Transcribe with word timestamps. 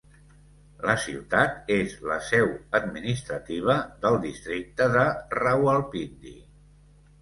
La 0.89 0.95
ciutat 1.03 1.69
és 1.75 1.93
la 2.13 2.17
seu 2.31 2.51
administrativa 2.81 3.79
del 4.05 4.21
districte 4.27 4.93
de 4.99 5.09
Rawalpindi. 5.45 6.39